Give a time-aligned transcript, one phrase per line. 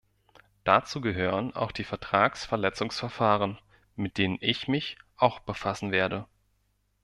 [0.63, 3.59] Dazu gehören auch die Vertragsverletzungsverfahren,
[3.95, 6.25] mit denen ich mich auch befassen werde.